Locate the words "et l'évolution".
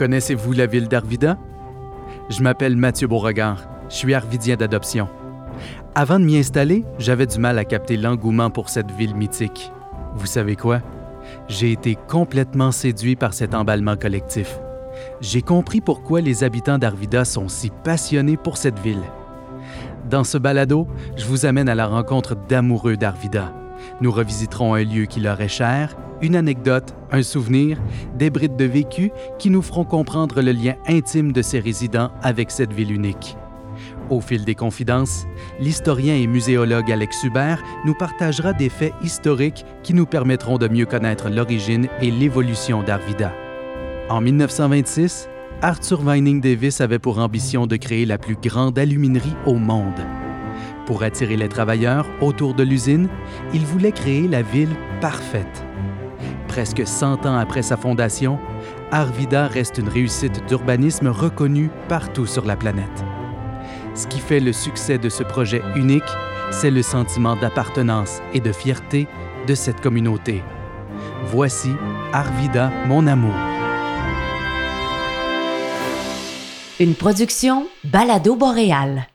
42.02-42.82